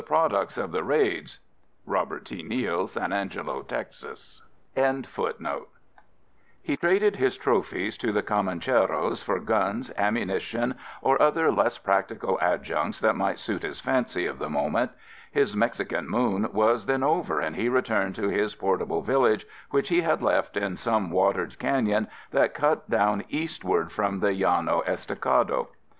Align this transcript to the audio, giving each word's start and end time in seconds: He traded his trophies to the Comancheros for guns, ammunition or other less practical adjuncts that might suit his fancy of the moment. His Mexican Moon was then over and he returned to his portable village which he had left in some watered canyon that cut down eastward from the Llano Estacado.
He 0.01 0.03
traded 0.07 0.47
his 7.17 7.37
trophies 7.37 7.97
to 7.97 8.11
the 8.11 8.23
Comancheros 8.23 9.23
for 9.23 9.39
guns, 9.39 9.91
ammunition 9.95 10.75
or 11.03 11.21
other 11.21 11.51
less 11.51 11.77
practical 11.77 12.39
adjuncts 12.41 12.99
that 13.01 13.15
might 13.15 13.37
suit 13.37 13.61
his 13.61 13.79
fancy 13.79 14.25
of 14.25 14.39
the 14.39 14.49
moment. 14.49 14.89
His 15.31 15.55
Mexican 15.55 16.09
Moon 16.09 16.47
was 16.51 16.87
then 16.87 17.03
over 17.03 17.39
and 17.39 17.55
he 17.55 17.69
returned 17.69 18.15
to 18.15 18.27
his 18.29 18.55
portable 18.55 19.03
village 19.03 19.45
which 19.69 19.89
he 19.89 20.01
had 20.01 20.23
left 20.23 20.57
in 20.57 20.77
some 20.77 21.11
watered 21.11 21.59
canyon 21.59 22.07
that 22.31 22.55
cut 22.55 22.89
down 22.89 23.23
eastward 23.29 23.91
from 23.91 24.19
the 24.19 24.33
Llano 24.33 24.81
Estacado. 24.87 25.69